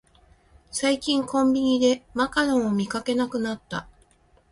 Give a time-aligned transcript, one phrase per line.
[0.71, 3.87] 最近コンビニでマカロンを見かけなくなった